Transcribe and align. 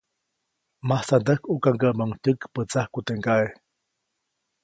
Masandäjkʼukaŋgäʼmäʼuŋ 0.87 2.11
tyäkpätsajku 2.21 2.99
teʼ 3.07 3.17
ŋgaʼe. 3.19 3.47